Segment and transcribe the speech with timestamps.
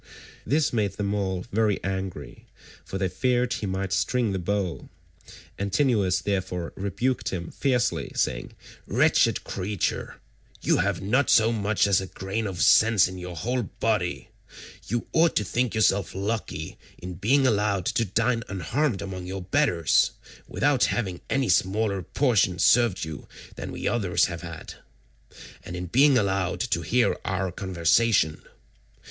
[0.47, 2.47] This made them all very angry,
[2.83, 4.89] for they feared he might string the bow,
[5.59, 8.53] Antinous therefore rebuked him fiercely saying,
[8.87, 10.15] "Wretched creature,
[10.59, 14.29] you have not so much as a grain of sense in your whole body;
[14.87, 20.13] you ought to think yourself lucky in being allowed to dine unharmed among your betters,
[20.47, 24.73] without having any smaller portion served you than we others have had,
[25.63, 28.41] and in being allowed to hear our conversation.